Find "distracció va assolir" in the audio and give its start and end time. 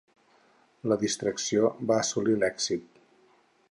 1.03-2.39